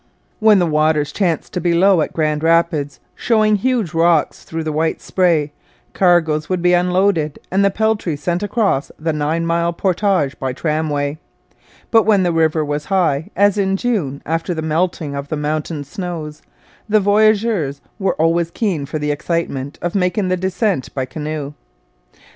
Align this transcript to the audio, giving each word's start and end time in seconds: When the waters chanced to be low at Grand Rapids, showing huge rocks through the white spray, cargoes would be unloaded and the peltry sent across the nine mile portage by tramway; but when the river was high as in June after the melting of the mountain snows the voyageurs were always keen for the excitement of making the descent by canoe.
When 0.39 0.57
the 0.57 0.65
waters 0.65 1.11
chanced 1.11 1.53
to 1.53 1.61
be 1.61 1.75
low 1.75 2.01
at 2.01 2.11
Grand 2.11 2.41
Rapids, 2.41 2.99
showing 3.13 3.57
huge 3.57 3.93
rocks 3.93 4.43
through 4.43 4.63
the 4.63 4.71
white 4.71 4.99
spray, 4.99 5.51
cargoes 5.93 6.49
would 6.49 6.63
be 6.63 6.73
unloaded 6.73 7.37
and 7.51 7.63
the 7.63 7.69
peltry 7.69 8.15
sent 8.17 8.41
across 8.41 8.91
the 8.97 9.13
nine 9.13 9.45
mile 9.45 9.71
portage 9.73 10.39
by 10.39 10.53
tramway; 10.53 11.19
but 11.91 12.01
when 12.01 12.23
the 12.23 12.33
river 12.33 12.65
was 12.65 12.85
high 12.85 13.29
as 13.35 13.59
in 13.59 13.77
June 13.77 14.23
after 14.25 14.55
the 14.55 14.63
melting 14.63 15.13
of 15.13 15.27
the 15.27 15.37
mountain 15.37 15.83
snows 15.83 16.41
the 16.89 16.99
voyageurs 16.99 17.79
were 17.99 18.15
always 18.19 18.49
keen 18.49 18.87
for 18.87 18.97
the 18.97 19.11
excitement 19.11 19.77
of 19.83 19.93
making 19.93 20.29
the 20.29 20.35
descent 20.35 20.91
by 20.95 21.05
canoe. 21.05 21.53